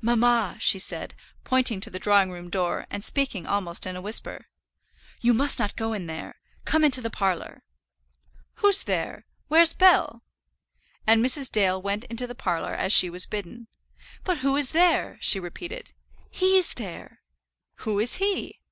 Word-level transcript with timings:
"Mamma," 0.00 0.56
she 0.58 0.80
said, 0.80 1.14
pointing 1.44 1.80
to 1.82 1.88
the 1.88 2.00
drawing 2.00 2.32
room 2.32 2.50
door, 2.50 2.88
and 2.90 3.04
speaking 3.04 3.46
almost 3.46 3.86
in 3.86 3.94
a 3.94 4.00
whisper, 4.00 4.48
"you 5.20 5.32
must 5.32 5.60
not 5.60 5.76
go 5.76 5.92
in 5.92 6.08
there; 6.08 6.40
come 6.64 6.82
into 6.82 7.00
the 7.00 7.10
parlour." 7.10 7.62
"Who's 8.54 8.82
there? 8.82 9.24
Where's 9.46 9.72
Bell?" 9.72 10.24
and 11.06 11.24
Mrs. 11.24 11.48
Dale 11.52 11.80
went 11.80 12.02
into 12.06 12.26
the 12.26 12.34
parlour 12.34 12.74
as 12.74 12.92
she 12.92 13.08
was 13.08 13.24
bidden. 13.24 13.68
"But 14.24 14.38
who 14.38 14.56
is 14.56 14.72
there?" 14.72 15.16
she 15.20 15.38
repeated. 15.38 15.92
"He's 16.28 16.74
there!" 16.74 17.20
"Who 17.82 18.00
is 18.00 18.16
he?" 18.16 18.58